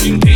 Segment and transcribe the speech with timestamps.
[0.00, 0.29] Thank you.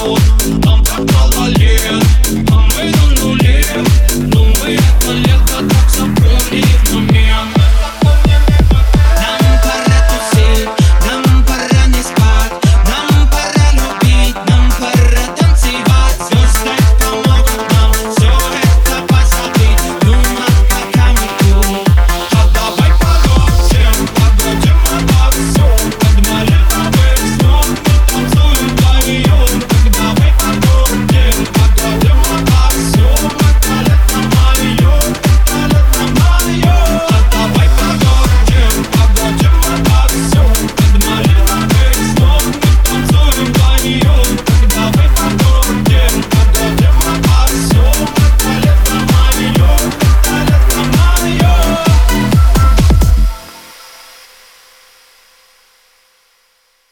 [0.00, 1.48] Там так мало